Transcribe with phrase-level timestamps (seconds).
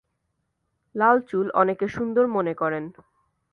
[0.95, 2.83] লাল চুল অনেকে সুন্দর মনে করেন।